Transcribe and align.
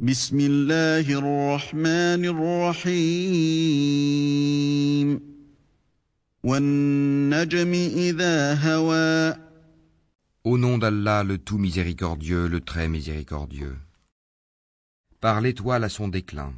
بسم 0.00 0.40
الله 0.40 1.08
الرحمن 1.08 2.24
الرحيم 2.84 3.60
والنجم 6.44 7.72
إذا 7.72 8.54
هوى 8.54 9.36
Au 10.44 10.58
nom 10.58 10.76
d'Allah, 10.78 11.24
le 11.24 11.38
tout 11.38 11.56
miséricordieux, 11.56 12.46
le 12.46 12.60
très 12.60 12.88
miséricordieux. 12.88 13.76
Par 15.20 15.40
l'étoile 15.40 15.84
à 15.84 15.88
son 15.88 16.08
déclin. 16.08 16.52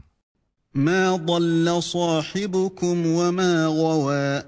ما 0.74 1.16
ضل 1.16 1.82
صاحبكم 1.82 3.06
وما 3.06 3.66
غوى 3.66 4.42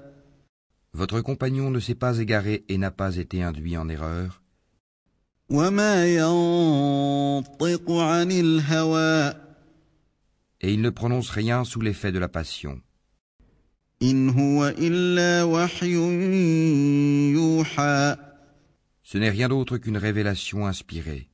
Votre 0.93 1.21
compagnon 1.21 1.71
ne 1.71 1.79
s'est 1.79 1.95
pas 1.95 2.19
égaré 2.19 2.65
et 2.67 2.77
n'a 2.77 2.91
pas 2.91 3.15
été 3.15 3.41
induit 3.41 3.77
en 3.77 3.87
erreur, 3.87 4.41
Et 10.60 10.72
il 10.72 10.80
ne 10.80 10.90
prononce 10.90 11.30
rien 11.30 11.62
sous 11.64 11.80
l'effet 11.80 12.10
de 12.10 12.18
la 12.18 12.26
passion. 12.28 12.80
Ce 19.04 19.18
n'est 19.18 19.30
rien 19.30 19.48
d'autre 19.48 19.78
qu'une 19.78 19.96
révélation 19.96 20.66
inspirée. 20.66 21.28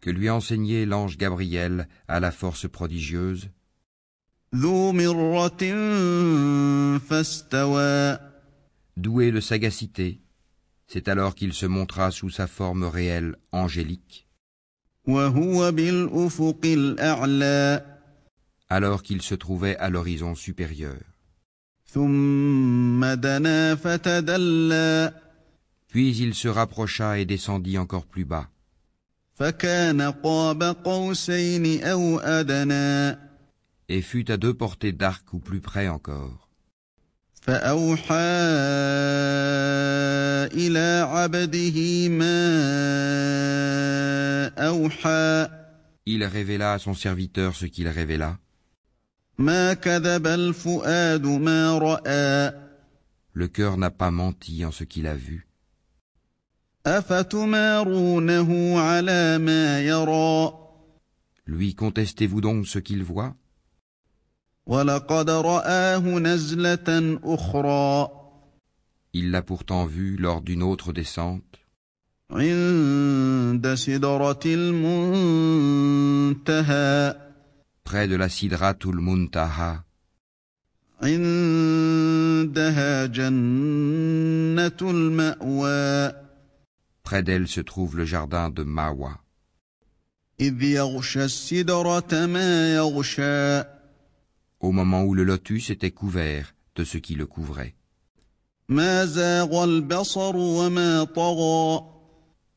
Que 0.00 0.10
lui 0.10 0.28
enseignait 0.30 0.84
l'ange 0.84 1.16
Gabriel 1.16 1.86
à 2.08 2.18
la 2.18 2.32
force 2.32 2.68
prodigieuse 2.68 3.48
doué 8.96 9.32
de 9.32 9.40
sagacité, 9.40 10.20
c'est 10.86 11.08
alors 11.08 11.34
qu'il 11.34 11.52
se 11.52 11.66
montra 11.66 12.10
sous 12.10 12.30
sa 12.30 12.46
forme 12.46 12.84
réelle 12.84 13.36
angélique. 13.50 14.28
Alors 18.68 19.02
qu'il 19.02 19.22
se 19.22 19.34
trouvait 19.34 19.76
à 19.78 19.90
l'horizon 19.90 20.34
supérieur. 20.34 21.00
Puis 25.88 26.16
il 26.16 26.34
se 26.34 26.48
rapprocha 26.48 27.18
et 27.18 27.24
descendit 27.24 27.78
encore 27.78 28.06
plus 28.06 28.24
bas. 28.24 28.48
Et 33.88 34.02
fut 34.02 34.30
à 34.30 34.36
deux 34.36 34.54
portées 34.54 34.92
d'arc 34.92 35.32
ou 35.32 35.38
plus 35.38 35.60
près 35.60 35.88
encore. 35.88 36.51
فأوحى 37.47 38.15
إلى 40.53 41.07
عبده 41.09 42.09
ما 42.09 42.37
أوحى 44.57 45.47
Il 46.09 46.23
révéla 46.23 46.73
à 46.73 46.79
son 46.79 46.93
serviteur 46.93 47.55
ce 47.55 47.65
qu'il 47.65 47.87
révéla. 47.89 48.37
ما 49.37 49.73
كذب 49.73 50.27
الفؤاد 50.27 51.25
ما 51.25 51.77
رأى 51.77 52.51
Le 53.33 53.47
cœur 53.47 53.77
n'a 53.77 53.91
pas 53.91 54.09
menti 54.11 54.65
en 54.65 54.71
ce 54.71 54.83
qu'il 54.83 55.07
a 55.07 55.15
vu. 55.15 55.47
أفتمارونه 56.85 58.79
على 58.79 59.37
ما 59.37 59.81
يرى 59.81 60.53
Lui 61.45 61.75
contestez-vous 61.75 62.41
donc 62.41 62.67
ce 62.67 62.79
qu'il 62.79 63.03
voit 63.03 63.35
Il 69.12 69.30
l'a 69.30 69.42
pourtant 69.42 69.86
vu 69.86 70.16
lors 70.16 70.40
d'une 70.40 70.62
autre 70.62 70.92
descente. 70.92 71.42
Près 72.30 72.46
de 78.08 78.16
la 78.16 78.28
Sidratul 78.28 79.00
Muntaha. 79.00 79.84
Près 87.02 87.22
d'elle 87.22 87.48
se 87.48 87.60
trouve 87.60 87.96
le 87.96 88.04
jardin 88.04 88.48
de 88.50 88.62
Mawa 88.62 89.18
au 94.62 94.70
moment 94.70 95.02
où 95.02 95.12
le 95.12 95.24
lotus 95.24 95.70
était 95.70 95.90
couvert 95.90 96.54
de 96.76 96.84
ce 96.84 96.96
qui 96.96 97.14
le 97.14 97.26
couvrait. 97.26 97.74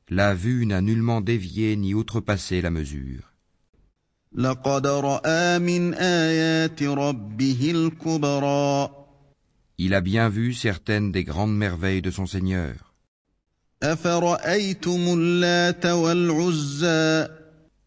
La 0.09 0.33
vue 0.35 0.65
n'a 0.65 0.81
nullement 0.81 1.19
dévié 1.19 1.75
ni 1.75 1.93
outrepassé 1.93 2.61
la 2.61 2.69
mesure. 2.69 3.33
Il 9.77 9.93
a 9.93 10.01
bien 10.01 10.29
vu 10.29 10.53
certaines 10.53 11.11
des 11.11 11.23
grandes 11.23 11.57
merveilles 11.57 12.01
de 12.01 12.11
son 12.11 12.25
Seigneur. 12.25 12.93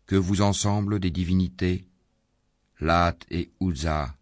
Que 0.06 0.16
vous 0.16 0.40
ensemble 0.40 1.00
des 1.00 1.10
divinités 1.10 1.87
Lat 2.80 3.16
et 3.30 3.50
Uzza. 3.60 4.14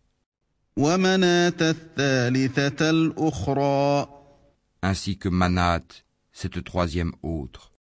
Ainsi 4.83 5.19
que 5.19 5.29
Manat, 5.29 5.87
cette 6.33 6.65
troisième 6.65 7.13
autre. 7.23 7.73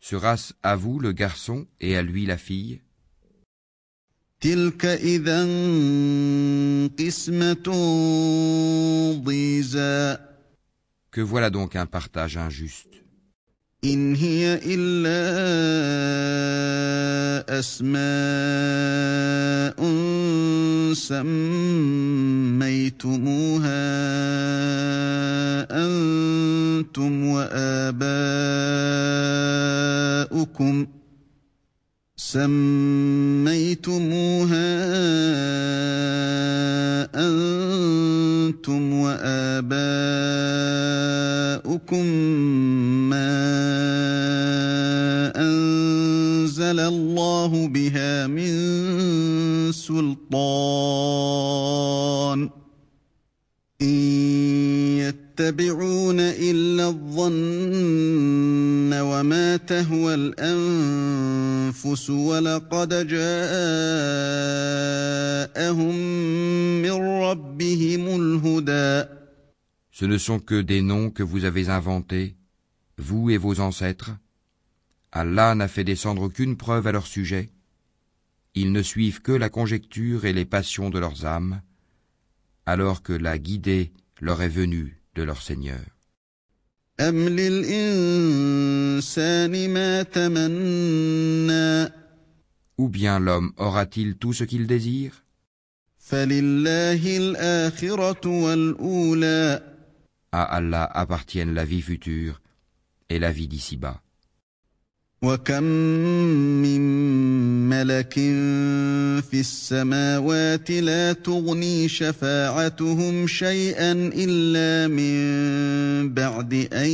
Sera-ce 0.00 0.52
à 0.62 0.76
vous 0.76 0.98
le 0.98 1.12
garçon 1.12 1.66
et 1.80 1.96
à 1.96 2.02
lui 2.02 2.26
la 2.26 2.36
fille? 2.36 2.82
Que 11.10 11.20
voilà 11.20 11.50
donc 11.50 11.76
un 11.76 11.86
partage 11.86 12.36
injuste. 12.36 13.03
إن 13.84 14.14
هي 14.14 14.60
إلا 14.64 15.20
أسماء 17.58 18.04
سميتموها 22.54 23.14
أنتم 25.70 27.24
وآباؤكم 27.26 28.06
سميتموها 32.16 33.64
وآباؤكم 41.64 42.04
ما 43.10 43.34
أنزل 45.36 46.80
الله 46.80 47.68
بها 47.68 48.26
من 48.26 48.52
سلطان. 49.72 50.24
إن 53.82 53.88
يتبعون 54.98 56.20
إلا 56.20 56.88
الظن 56.88 58.92
وما 58.92 59.56
تهوى 59.56 60.14
الأنفس 60.14 62.10
ولقد 62.10 62.88
جاءهم 62.88 63.14
ce 69.94 70.04
ne 70.06 70.18
sont 70.18 70.40
que 70.40 70.60
des 70.60 70.82
noms 70.82 71.08
que 71.08 71.22
vous 71.22 71.44
avez 71.44 71.68
inventés, 71.68 72.34
vous 72.98 73.30
et 73.30 73.36
vos 73.36 73.60
ancêtres. 73.60 74.10
Allah 75.12 75.54
n'a 75.54 75.68
fait 75.68 75.84
descendre 75.84 76.22
aucune 76.22 76.56
preuve 76.56 76.88
à 76.88 76.92
leur 76.92 77.06
sujet. 77.06 77.52
Ils 78.56 78.72
ne 78.72 78.82
suivent 78.82 79.22
que 79.22 79.30
la 79.30 79.50
conjecture 79.50 80.24
et 80.24 80.32
les 80.32 80.46
passions 80.46 80.90
de 80.90 80.98
leurs 80.98 81.24
âmes, 81.24 81.62
alors 82.66 83.04
que 83.04 83.12
la 83.12 83.38
guidée 83.38 83.92
leur 84.20 84.42
est 84.42 84.48
venue 84.48 85.00
de 85.14 85.22
leur 85.22 85.40
Seigneur. 85.40 85.84
Ou 92.78 92.88
bien 92.88 93.20
l'homme 93.20 93.52
aura-t-il 93.58 94.16
tout 94.16 94.32
ce 94.32 94.42
qu'il 94.42 94.66
désire? 94.66 95.22
À 100.33 100.43
Allah 100.43 100.83
appartiennent 100.83 101.53
la 101.53 101.65
vie 101.65 101.81
future 101.81 102.41
et 103.09 103.19
la 103.19 103.31
vie 103.31 103.47
d'ici-bas. 103.47 104.01
وكم 105.21 105.63
من 106.63 106.81
ملك 107.69 108.13
في 109.21 109.39
السماوات 109.39 110.71
لا 110.71 111.13
تغني 111.13 111.87
شفاعتهم 111.87 113.27
شيئا 113.27 113.91
الا 114.15 114.87
من 114.87 116.13
بعد 116.13 116.53
ان 116.73 116.89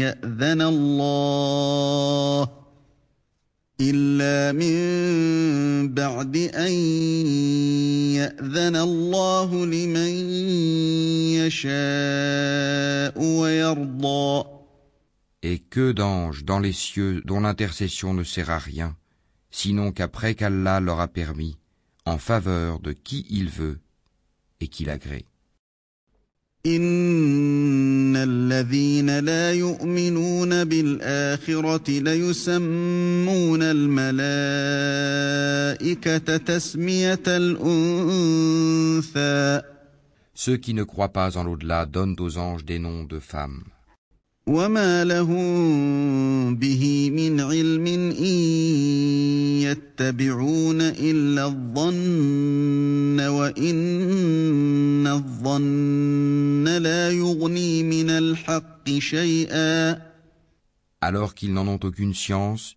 ياذن 0.00 0.62
الله 0.62 2.55
الا 3.82 4.52
من 4.52 5.94
بعد 5.94 6.36
ان 6.36 6.72
ياذن 8.14 8.76
الله 8.76 9.66
لمن 9.66 10.12
يشاء 11.42 13.14
ويرضى 13.22 14.44
Et 15.44 15.58
que 15.58 15.90
d'anges 15.90 16.44
dans 16.44 16.60
les 16.60 16.72
cieux 16.72 17.20
dont 17.24 17.40
l'intercession 17.40 18.14
ne 18.14 18.22
sert 18.22 18.50
à 18.50 18.58
rien, 18.58 18.96
sinon 19.50 19.90
qu'après 19.90 20.36
qu'Allah 20.36 20.78
leur 20.78 21.00
a 21.00 21.08
permis, 21.08 21.58
en 22.06 22.18
faveur 22.18 22.78
de 22.78 22.92
qui 22.92 23.26
il 23.28 23.48
veut 23.48 23.80
et 24.60 24.68
qu'il 24.68 24.88
agrée. 24.88 25.26
Ceux 26.67 26.75
qui 40.57 40.73
ne 40.73 40.83
croient 40.83 41.13
pas 41.13 41.37
en 41.37 41.43
l'au-delà 41.43 41.85
donnent 41.85 42.17
aux 42.19 42.37
anges 42.37 42.65
des 42.65 42.79
noms 42.79 43.05
de 43.05 43.19
femmes. 43.19 43.63
وما 44.47 45.03
لهم 45.03 46.55
به 46.55 47.11
من 47.11 47.39
علم 47.39 47.87
إن 48.19 48.37
يتبعون 49.61 50.81
إلا 50.81 51.45
الظن 51.45 51.86
Alors 61.00 61.34
qu'ils 61.34 61.52
n'en 61.52 61.66
ont 61.68 61.80
aucune 61.82 62.14
science, 62.14 62.76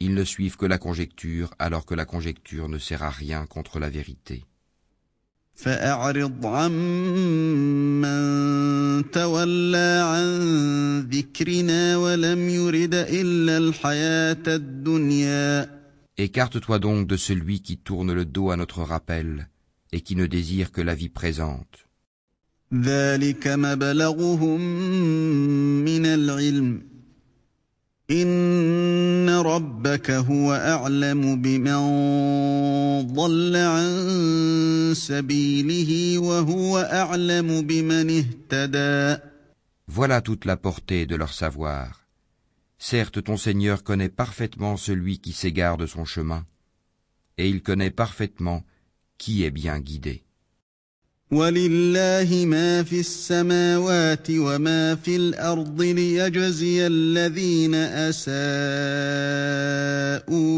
ils 0.00 0.14
ne 0.14 0.24
suivent 0.24 0.56
que 0.56 0.66
la 0.66 0.78
conjecture 0.78 1.50
alors 1.58 1.84
que 1.86 1.94
la 1.94 2.04
conjecture 2.04 2.68
ne 2.68 2.78
sert 2.78 3.02
à 3.02 3.10
rien 3.10 3.46
contre 3.46 3.78
la 3.78 3.90
vérité. 3.90 4.44
فأعرض 5.60 6.46
عمن 6.46 8.10
تولى 9.10 10.02
عن 10.04 10.28
ذكرنا 11.00 11.96
ولم 11.96 12.48
يرد 12.48 12.94
إلا 12.94 13.58
الحياة 13.58 14.46
الدنيا 14.46 15.80
Écarte-toi 16.16 16.78
donc 16.78 17.06
de 17.06 17.16
celui 17.16 17.60
qui 17.62 17.78
tourne 17.78 18.12
le 18.12 18.24
dos 18.24 18.50
à 18.50 18.56
notre 18.56 18.82
rappel 18.82 19.48
et 19.92 20.00
qui 20.02 20.16
ne 20.16 20.26
désire 20.26 20.70
que 20.72 20.82
la 20.82 20.94
vie 20.94 21.08
présente. 21.08 21.83
ذلك 22.74 23.48
مبلغهم 23.48 24.60
من 25.84 26.06
العلم 26.06 26.82
إن 28.10 29.28
ربك 29.28 30.10
هو 30.10 30.52
أعلم 30.52 31.42
بمن 31.42 31.80
ضل 33.14 33.56
عن 33.56 34.92
سبيله 34.94 36.18
وهو 36.18 36.78
أعلم 36.78 37.62
بمن 37.62 38.18
اهتدى 38.18 39.22
Voilà 39.88 40.20
toute 40.20 40.44
la 40.44 40.56
portée 40.56 41.04
de 41.04 41.16
leur 41.16 41.32
savoir. 41.32 42.06
Certes, 42.78 43.24
ton 43.24 43.36
Seigneur 43.36 43.82
connaît 43.82 44.08
parfaitement 44.08 44.76
celui 44.76 45.18
qui 45.18 45.32
s'égare 45.32 45.76
de 45.76 45.86
son 45.86 46.04
chemin, 46.04 46.46
et 47.36 47.48
il 47.48 47.60
connaît 47.60 47.90
parfaitement 47.90 48.62
qui 49.18 49.42
est 49.44 49.50
bien 49.50 49.80
guidé. 49.80 50.22
ولله 51.30 52.44
ما 52.46 52.82
في 52.82 53.00
السماوات 53.00 54.26
وما 54.30 54.94
في 54.94 55.16
الارض 55.16 55.82
ليجزي 55.82 56.86
الذين 56.86 57.74
اساءوا 57.74 58.20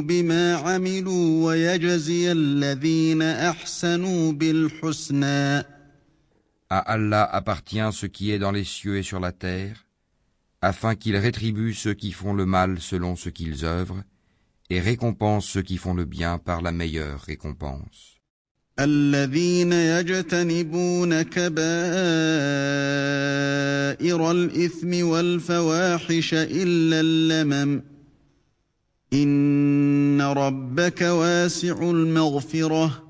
بما 0.03 0.55
عملوا 0.55 1.47
ويجزي 1.47 2.33
الذين 2.33 3.23
احسنوا 3.23 4.33
بالحسنى 4.33 5.65
À 6.71 6.79
Allah 6.79 7.25
appartient 7.25 7.93
ce 7.93 8.07
qui 8.07 8.31
est 8.31 8.39
dans 8.39 8.51
les 8.51 8.65
cieux 8.65 8.97
et 8.97 9.03
sur 9.03 9.21
la 9.21 9.33
terre, 9.33 9.85
afin 10.63 10.95
qu'il 10.95 11.19
rétribue 11.19 11.75
ceux 11.75 11.93
qui 11.93 12.13
font 12.13 12.33
le 12.33 12.47
mal 12.47 12.81
selon 12.81 13.15
ce 13.15 13.29
qu'ils 13.29 13.67
œuvrent, 13.67 14.03
et 14.71 14.81
récompense 14.81 15.45
ceux 15.45 15.61
qui 15.61 15.77
font 15.77 15.93
le 15.93 16.07
bien 16.07 16.39
par 16.39 16.63
la 16.63 16.73
meilleure 16.73 17.21
récompense. 17.21 18.16
الذين 18.80 19.74
يجتنبون 19.74 21.22
كبائر 21.22 21.52
الإثم 24.32 25.08
والفواحش 25.08 26.34
إلا 26.34 27.00
اللمم. 27.00 27.82
إن 29.14 30.22
ربك 30.22 31.02
واسع 31.02 31.82
المغفرة. 31.82 33.07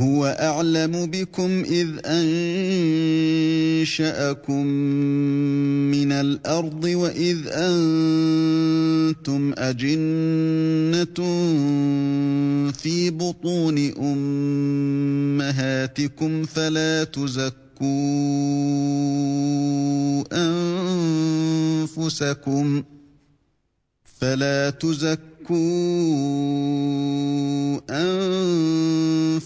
هو 0.00 0.26
أعلم 0.40 1.06
بكم 1.06 1.62
إذ 1.64 1.88
أنشأكم 3.74 4.66
من 5.90 6.12
الأرض 6.12 6.84
وإذ 6.84 7.38
أنتم 7.48 9.52
أجنة 9.58 11.14
في 12.72 13.10
بطون 13.10 13.78
أمهاتكم 15.40 16.44
فلا 16.44 17.04
تزكوا 17.04 17.54
أنفسكم 21.92 22.82
فلا 24.20 24.70
تزكوا 24.70 25.33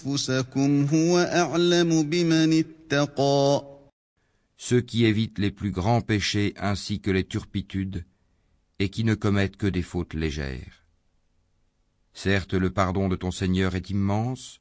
انفسكم 0.04 0.84
هو 0.84 1.18
اعلم 1.18 2.02
بمن 2.02 2.52
اتقى 2.52 3.74
Ceux 4.56 4.80
qui 4.80 5.04
évitent 5.04 5.38
les 5.38 5.50
plus 5.50 5.72
grands 5.72 6.00
péchés 6.00 6.54
ainsi 6.56 7.00
que 7.00 7.10
les 7.10 7.24
turpitudes, 7.24 8.04
et 8.78 8.88
qui 8.88 9.04
ne 9.04 9.14
commettent 9.14 9.58
que 9.58 9.66
des 9.66 9.82
fautes 9.82 10.14
légères. 10.14 10.86
Certes, 12.14 12.54
le 12.54 12.70
pardon 12.70 13.08
de 13.08 13.16
ton 13.16 13.30
Seigneur 13.30 13.74
est 13.74 13.90
immense, 13.90 14.60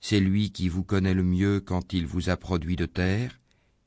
c'est 0.00 0.20
lui 0.20 0.52
qui 0.52 0.68
vous 0.68 0.84
connaît 0.84 1.14
le 1.14 1.24
mieux 1.24 1.60
quand 1.60 1.92
il 1.92 2.06
vous 2.06 2.30
a 2.30 2.36
produit 2.36 2.76
de 2.76 2.86
terre, 2.86 3.40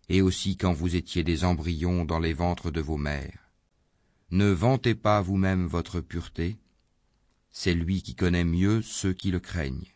et 0.09 0.21
aussi 0.21 0.57
quand 0.57 0.73
vous 0.73 0.95
étiez 0.95 1.23
des 1.23 1.45
embryons 1.45 2.05
dans 2.05 2.19
les 2.19 2.33
ventres 2.33 2.71
de 2.71 2.81
vos 2.81 2.97
mères. 2.97 3.46
Ne 4.30 4.50
vantez 4.50 4.94
pas 4.94 5.22
vous-même 5.22 5.66
votre 5.66 6.00
pureté. 6.00 6.58
C'est 7.50 7.74
lui 7.74 8.02
qui 8.02 8.14
connaît 8.14 8.44
mieux 8.44 8.82
ceux 8.82 9.14
qui 9.14 9.30
le 9.30 9.40
craignent. 9.40 9.86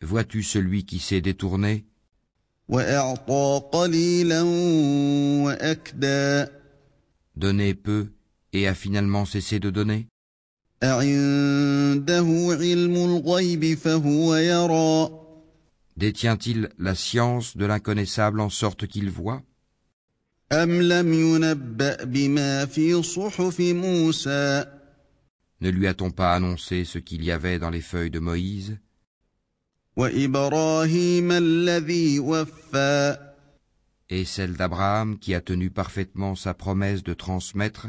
Vois-tu 0.00 0.42
celui 0.42 0.84
qui 0.84 0.98
s'est 0.98 1.20
détourné? 1.20 1.84
Donner 7.36 7.74
peu 7.74 8.06
et 8.52 8.68
a 8.68 8.74
finalement 8.74 9.24
cessé 9.26 9.58
de 9.58 9.70
donner. 9.70 10.06
Détient-il 15.96 16.70
la 16.78 16.94
science 16.94 17.56
de 17.56 17.66
l'inconnaissable 17.66 18.40
en 18.40 18.50
sorte 18.50 18.86
qu'il 18.86 19.10
voit? 19.10 19.42
Ne 25.60 25.70
lui 25.70 25.86
a-t-on 25.86 26.10
pas 26.10 26.34
annoncé 26.34 26.84
ce 26.84 26.98
qu'il 26.98 27.24
y 27.24 27.30
avait 27.30 27.58
dans 27.58 27.70
les 27.70 27.80
feuilles 27.80 28.10
de 28.10 28.18
Moïse? 28.18 28.76
Et 34.10 34.24
celle 34.24 34.54
d'Abraham 34.54 35.18
qui 35.18 35.34
a 35.34 35.40
tenu 35.40 35.70
parfaitement 35.70 36.34
sa 36.34 36.54
promesse 36.54 37.02
de 37.04 37.14
transmettre? 37.14 37.86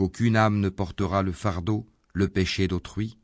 qu'aucune 0.00 0.36
âme 0.36 0.60
ne 0.60 0.70
portera 0.70 1.22
le 1.22 1.30
fardeau, 1.30 1.86
le 2.14 2.28
péché 2.28 2.66
d'autrui. 2.68 3.18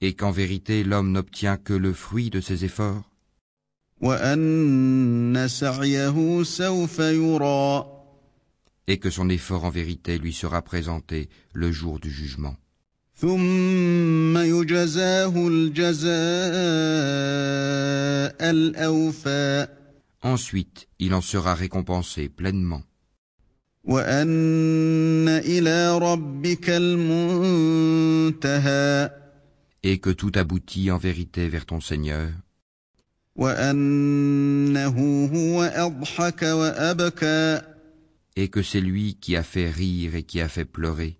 et 0.00 0.14
qu'en 0.14 0.32
vérité 0.32 0.82
l'homme 0.82 1.12
n'obtient 1.12 1.56
que 1.56 1.72
le 1.72 1.92
fruit 1.92 2.30
de 2.30 2.40
ses 2.40 2.64
efforts. 2.64 3.08
et 8.88 8.98
que 8.98 9.10
son 9.10 9.28
effort 9.28 9.64
en 9.64 9.70
vérité 9.70 10.18
lui 10.18 10.32
sera 10.32 10.62
présenté 10.62 11.28
le 11.52 11.70
jour 11.70 12.00
du 12.00 12.10
jugement. 12.10 12.56
ثم 13.19 14.37
يجزاه 14.37 15.47
الجزاء 15.47 16.05
الأوفى 18.51 19.67
Ensuite, 20.23 20.87
il 20.99 21.13
en 21.13 21.21
sera 21.21 21.53
récompensé 21.53 22.29
pleinement. 22.29 22.81
وأن 23.83 25.27
إلى 25.27 25.97
ربك 25.97 26.69
المنتهى 26.69 27.91
et 29.83 29.99
que 29.99 30.09
tout 30.09 30.31
aboutit 30.33 30.89
en 30.89 30.97
vérité 30.97 31.47
vers 31.47 31.67
ton 31.67 31.79
Seigneur, 31.79 32.31
وأنه 33.35 35.25
هو 35.33 35.63
أضحك 35.63 36.41
وأبكى 36.43 37.61
et 38.37 38.49
que 38.49 38.61
c'est 38.63 38.81
lui 38.81 39.15
qui 39.21 39.35
a 39.35 39.43
fait 39.43 39.69
rire 39.69 40.15
et 40.15 40.23
qui 40.23 40.41
a 40.41 40.49
fait 40.49 40.65
pleurer, 40.65 41.18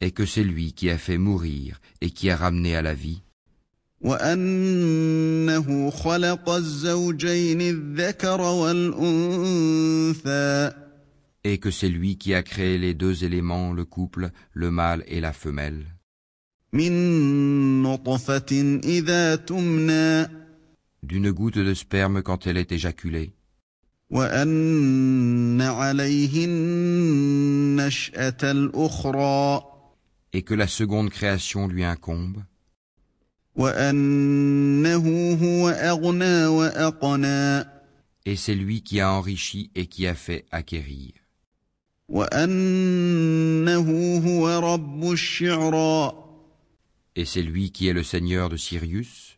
Et 0.00 0.10
que 0.12 0.24
c'est 0.24 0.44
lui 0.44 0.72
qui 0.72 0.88
a 0.88 0.96
fait 0.96 1.18
mourir 1.18 1.78
et 2.00 2.10
qui 2.10 2.30
a 2.30 2.36
ramené 2.36 2.74
à 2.74 2.80
la 2.80 2.94
vie. 2.94 3.20
Et 11.44 11.58
que 11.58 11.70
c'est 11.70 11.88
lui 11.90 12.16
qui 12.16 12.32
a 12.34 12.42
créé 12.42 12.78
les 12.78 12.94
deux 12.94 13.24
éléments, 13.24 13.74
le 13.74 13.84
couple, 13.84 14.30
le 14.54 14.70
mâle 14.70 15.04
et 15.06 15.20
la 15.20 15.34
femelle. 15.34 15.84
D'une 21.02 21.30
goutte 21.32 21.58
de 21.58 21.74
sperme 21.74 22.22
quand 22.22 22.46
elle 22.46 22.56
est 22.56 22.72
éjaculée. 22.72 23.34
Et 30.32 30.42
que 30.42 30.54
la 30.54 30.66
seconde 30.66 31.10
création 31.10 31.68
lui 31.68 31.84
incombe. 31.84 32.42
Et 38.26 38.36
c'est 38.36 38.54
lui 38.54 38.82
qui 38.82 39.00
a 39.00 39.12
enrichi 39.12 39.70
et 39.74 39.86
qui 39.86 40.06
a 40.06 40.14
fait 40.14 40.44
acquérir. 40.50 41.12
Et 47.16 47.24
c'est 47.24 47.42
lui 47.42 47.70
qui 47.70 47.88
est 47.88 47.92
le 47.92 48.02
seigneur 48.02 48.48
de 48.48 48.56
Sirius. 48.56 49.36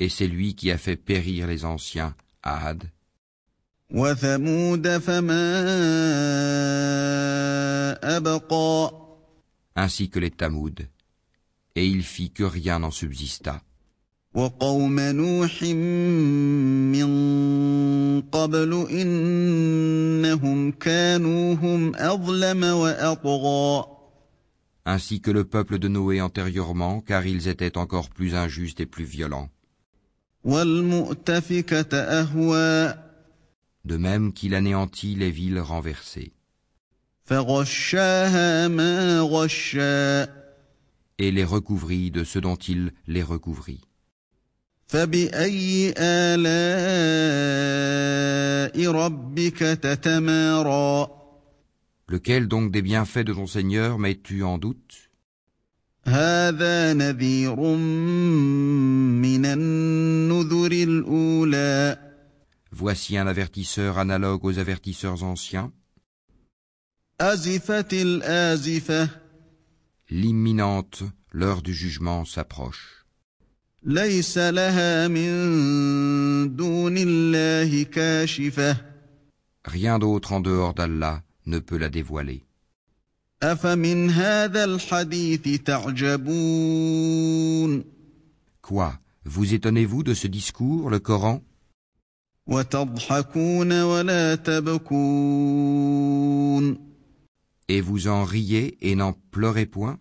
Et 0.00 0.08
c'est 0.08 0.26
lui 0.26 0.54
qui 0.54 0.70
a 0.70 0.78
fait 0.78 0.96
périr 0.96 1.46
les 1.46 1.64
anciens, 1.64 2.14
Had, 2.42 2.84
وثمود 3.90 4.98
فما 4.98 5.48
أبقى 8.16 8.92
ainsi 9.76 10.08
que 10.10 10.18
les 10.18 10.30
Tamouds, 10.30 10.82
et 11.76 11.86
il 11.86 12.02
fit 12.02 12.30
que 12.30 12.42
rien 12.42 12.80
n'en 12.80 12.90
subsista, 12.90 13.62
وقوم 14.34 15.00
نوح 15.00 15.62
من 16.92 17.10
قبل 18.20 18.86
إنهم 18.90 20.72
كانوا 20.72 21.54
هم 21.54 21.96
أظلم 21.96 22.64
وأطغى 22.64 23.97
ainsi 24.87 25.21
que 25.21 25.31
le 25.31 25.45
peuple 25.45 25.79
de 25.79 25.87
Noé 25.87 26.21
antérieurement, 26.21 27.01
car 27.01 27.25
ils 27.25 27.47
étaient 27.47 27.77
encore 27.77 28.09
plus 28.09 28.35
injustes 28.35 28.79
et 28.79 28.85
plus 28.85 29.05
violents, 29.05 29.49
والمؤتفكة 30.43 31.97
أهوى 31.97 32.95
de 33.85 33.97
même 33.97 34.31
qu'il 34.33 34.55
anéantit 34.55 35.15
les 35.15 35.31
villes 35.31 35.59
renversées, 35.59 36.31
فغشاها 37.25 38.67
ما 38.67 39.21
غشا 39.21 40.23
et 41.19 41.31
les 41.31 41.45
recouvrit 41.45 42.11
de 42.11 42.23
ce 42.23 42.39
dont 42.39 42.55
il 42.55 42.91
les 43.07 43.23
recouvrit. 43.23 43.81
فبأي 44.87 45.93
آلاء 45.97 46.43
ربك 48.91 49.59
تتمارى 49.59 51.16
Lequel 52.08 52.48
donc 52.48 52.72
des 52.72 52.80
bienfaits 52.80 53.26
de 53.26 53.34
ton 53.34 53.46
Seigneur 53.46 53.98
mets-tu 53.98 54.42
en 54.42 54.56
doute? 54.56 55.10
Voici 62.70 63.18
un 63.18 63.26
avertisseur 63.26 63.98
analogue 63.98 64.44
aux 64.44 64.58
avertisseurs 64.58 65.22
anciens. 65.22 65.70
L'imminente, 70.10 71.02
l'heure 71.32 71.60
du 71.60 71.74
jugement 71.74 72.24
s'approche. 72.24 73.04
Rien 79.64 79.98
d'autre 79.98 80.32
en 80.32 80.40
dehors 80.40 80.72
d'Allah 80.72 81.22
ne 81.48 81.58
peut 81.58 81.78
la 81.78 81.88
dévoiler. 81.88 82.44
Quoi? 88.62 88.98
Vous 89.24 89.54
étonnez-vous 89.54 90.02
de 90.02 90.14
ce 90.14 90.26
discours, 90.26 90.90
le 90.90 90.98
Coran? 91.00 91.42
Et 97.68 97.80
vous 97.82 98.08
en 98.08 98.24
riez 98.24 98.78
et 98.80 98.94
n'en 98.94 99.12
pleurez 99.30 99.66
point? 99.66 99.98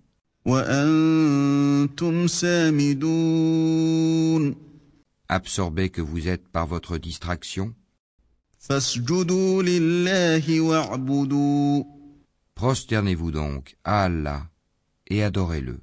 Absorbé 5.30 5.90
que 5.90 6.02
vous 6.02 6.30
êtes 6.30 6.48
par 6.48 6.66
votre 6.68 6.98
distraction? 6.98 7.74
Prosternez-vous 12.56 13.32
donc 13.32 13.78
à 13.86 14.04
Allah 14.04 14.48
et 15.08 15.24
adorez-le. 15.24 15.80